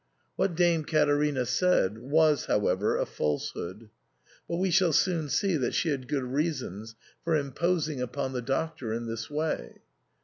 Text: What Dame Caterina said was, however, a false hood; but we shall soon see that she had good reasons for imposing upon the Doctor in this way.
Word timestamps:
What 0.35 0.55
Dame 0.55 0.83
Caterina 0.83 1.45
said 1.45 1.99
was, 1.99 2.45
however, 2.47 2.97
a 2.97 3.05
false 3.05 3.51
hood; 3.51 3.91
but 4.49 4.55
we 4.57 4.71
shall 4.71 4.93
soon 4.93 5.29
see 5.29 5.57
that 5.57 5.75
she 5.75 5.89
had 5.89 6.07
good 6.07 6.23
reasons 6.23 6.95
for 7.23 7.35
imposing 7.35 8.01
upon 8.01 8.33
the 8.33 8.41
Doctor 8.41 8.91
in 8.93 9.05
this 9.05 9.29
way. 9.29 9.77